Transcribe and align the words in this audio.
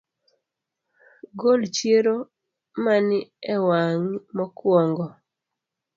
Gol 1.39 1.61
chiero 1.75 2.15
mani 2.83 3.19
ewang’I 3.53 4.11
mokuongo 4.35 5.05